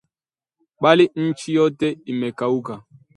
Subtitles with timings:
[0.81, 2.83] Bali nchi yote imekauka